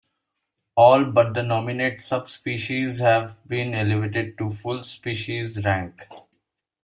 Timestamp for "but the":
1.05-1.43